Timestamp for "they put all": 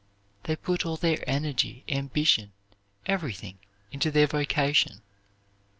0.45-0.97